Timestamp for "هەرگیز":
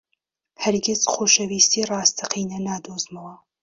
0.63-1.01